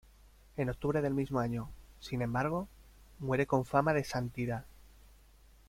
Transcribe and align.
En 0.57 0.67
octubre 0.71 0.99
del 1.03 1.13
mismo 1.13 1.37
año, 1.39 1.69
sin 1.99 2.23
embargo, 2.23 2.67
muere 3.19 3.45
con 3.45 3.65
fama 3.65 3.93
de 3.93 4.03
santidad. 4.03 4.65